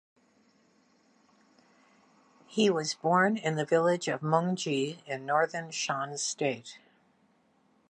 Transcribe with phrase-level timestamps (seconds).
[2.47, 6.79] He was born in the village of Mung Ji in northern Shan State.